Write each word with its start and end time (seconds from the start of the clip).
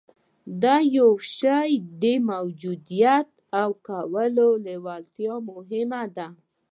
د 0.61 0.63
يوه 0.97 1.21
شي 1.37 1.71
د 2.01 2.03
موجوديت 2.31 3.29
او 3.61 3.69
کولو 3.87 4.47
لېوالتيا 4.65 5.33
مهمه 5.49 6.01
ده. 6.15 6.27